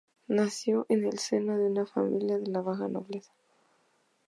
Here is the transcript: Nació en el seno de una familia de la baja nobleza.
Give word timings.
Nació 0.29 0.87
en 0.89 1.05
el 1.05 1.19
seno 1.19 1.59
de 1.59 1.65
una 1.65 1.85
familia 1.85 2.39
de 2.39 2.49
la 2.49 2.61
baja 2.61 2.87
nobleza. 2.87 3.31